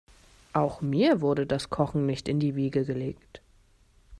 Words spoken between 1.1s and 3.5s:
wurde das Kochen nicht in die Wiege gelegt.